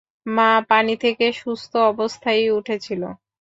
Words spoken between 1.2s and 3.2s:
সুস্থ অবস্থায়ই উঠেছিল।